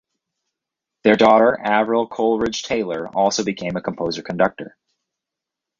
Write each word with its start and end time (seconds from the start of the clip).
Their 1.03 1.15
daughter 1.15 1.55
Avril 1.63 2.07
Coleridge-Taylor 2.07 3.07
also 3.09 3.43
became 3.43 3.75
a 3.75 3.81
composer-conductor. 3.83 4.75